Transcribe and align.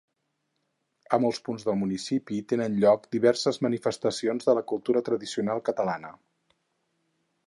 A 1.15 1.17
molts 1.25 1.39
punts 1.49 1.65
del 1.67 1.75
municipi 1.81 2.39
tenen 2.53 2.79
lloc 2.85 3.05
diverses 3.17 3.61
manifestacions 3.67 4.47
de 4.49 4.57
la 4.61 4.67
cultura 4.73 5.07
tradicional 5.11 5.63
catalana. 5.69 6.11